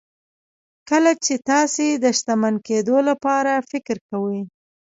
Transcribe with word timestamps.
کله 0.89 1.11
چې 1.25 1.33
تاسې 1.49 1.85
د 2.03 2.05
شتمن 2.17 2.55
کېدو 2.67 2.97
لپاره 3.09 3.53
فکر 3.71 3.95
کوئ. 4.09 4.39